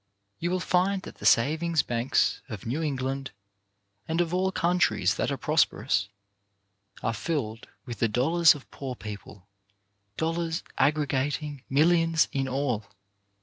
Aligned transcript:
You 0.39 0.49
will 0.49 0.59
find 0.59 1.03
that 1.03 1.19
the 1.19 1.27
savings 1.27 1.83
banks 1.83 2.41
of 2.49 2.65
New 2.65 2.81
England, 2.81 3.29
and 4.07 4.19
of 4.19 4.33
all 4.33 4.51
countries 4.51 5.13
that 5.13 5.29
are 5.29 5.37
prosperous, 5.37 6.09
are 7.03 7.13
filled 7.13 7.67
with 7.85 7.99
the 7.99 8.07
dollars 8.07 8.55
of 8.55 8.71
poor 8.71 8.95
people, 8.95 9.47
dollars 10.17 10.63
aggregat 10.79 11.39
ing 11.43 11.61
millions 11.69 12.29
in 12.31 12.47
all. 12.47 12.87